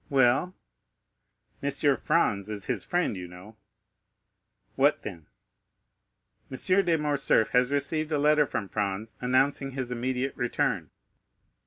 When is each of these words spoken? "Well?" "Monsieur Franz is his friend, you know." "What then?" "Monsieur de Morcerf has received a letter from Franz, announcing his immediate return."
"Well?" 0.09 0.55
"Monsieur 1.61 1.95
Franz 1.95 2.49
is 2.49 2.65
his 2.65 2.83
friend, 2.83 3.15
you 3.15 3.27
know." 3.27 3.55
"What 4.75 5.03
then?" 5.03 5.27
"Monsieur 6.49 6.81
de 6.81 6.97
Morcerf 6.97 7.49
has 7.51 7.69
received 7.69 8.11
a 8.11 8.17
letter 8.17 8.47
from 8.47 8.67
Franz, 8.67 9.13
announcing 9.21 9.73
his 9.73 9.91
immediate 9.91 10.35
return." 10.35 10.89